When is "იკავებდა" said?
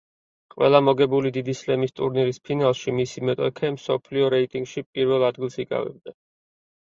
5.65-6.17